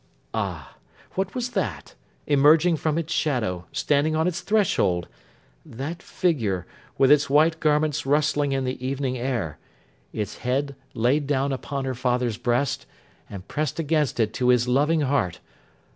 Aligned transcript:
Ah! 0.33 0.77
what 1.11 1.35
was 1.35 1.51
that, 1.51 1.93
emerging 2.25 2.75
from 2.75 2.97
its 2.97 3.13
shadow; 3.13 3.67
standing 3.71 4.15
on 4.15 4.27
its 4.27 4.41
threshold! 4.41 5.07
That 5.63 6.01
figure, 6.01 6.65
with 6.97 7.11
its 7.11 7.29
white 7.29 7.59
garments 7.59 8.03
rustling 8.03 8.51
in 8.51 8.63
the 8.63 8.83
evening 8.83 9.15
air; 9.15 9.59
its 10.11 10.37
head 10.39 10.75
laid 10.95 11.27
down 11.27 11.51
upon 11.53 11.85
her 11.85 11.93
father's 11.93 12.37
breast, 12.37 12.87
and 13.29 13.47
pressed 13.47 13.77
against 13.77 14.19
it 14.19 14.33
to 14.33 14.49
his 14.49 14.67
loving 14.67 15.01
heart! 15.01 15.39